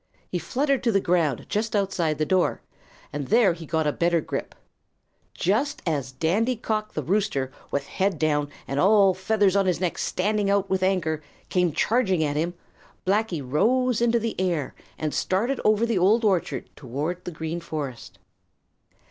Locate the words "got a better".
3.67-4.19